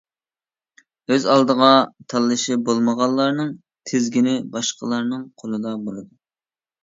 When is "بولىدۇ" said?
5.85-6.11